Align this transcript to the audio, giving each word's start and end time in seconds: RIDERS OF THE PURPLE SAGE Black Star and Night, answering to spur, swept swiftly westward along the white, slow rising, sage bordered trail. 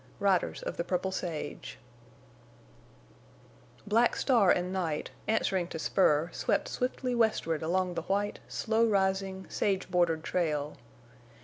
RIDERS 0.19 0.63
OF 0.63 0.77
THE 0.77 0.83
PURPLE 0.83 1.11
SAGE 1.11 1.77
Black 3.85 4.15
Star 4.15 4.49
and 4.49 4.73
Night, 4.73 5.11
answering 5.27 5.67
to 5.67 5.77
spur, 5.77 6.31
swept 6.33 6.67
swiftly 6.67 7.13
westward 7.13 7.61
along 7.61 7.93
the 7.93 8.01
white, 8.01 8.39
slow 8.47 8.83
rising, 8.87 9.45
sage 9.47 9.91
bordered 9.91 10.23
trail. 10.23 10.75